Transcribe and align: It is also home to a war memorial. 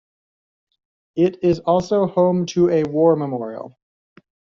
It 1.15 1.43
is 1.43 1.59
also 1.59 2.07
home 2.07 2.47
to 2.47 2.71
a 2.71 2.83
war 2.85 3.15
memorial. 3.15 3.77